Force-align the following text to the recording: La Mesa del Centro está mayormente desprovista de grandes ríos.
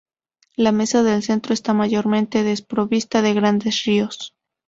La 0.55 0.71
Mesa 0.71 1.03
del 1.03 1.21
Centro 1.21 1.53
está 1.53 1.75
mayormente 1.75 2.41
desprovista 2.43 3.21
de 3.21 3.35
grandes 3.35 3.83
ríos. 3.83 4.33